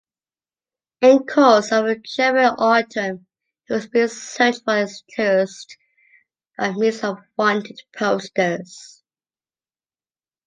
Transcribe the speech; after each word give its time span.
In 1.01 1.27
course 1.27 1.71
of 1.71 1.85
the 1.85 1.95
German 1.97 2.55
Autumn, 2.57 3.27
he 3.67 3.73
was 3.75 3.85
being 3.85 4.07
searched 4.07 4.63
for 4.63 4.73
as 4.77 5.03
a 5.07 5.11
terrorist 5.11 5.77
by 6.57 6.71
means 6.71 7.03
of 7.03 7.19
wanted 7.37 7.79
posters. 7.95 9.03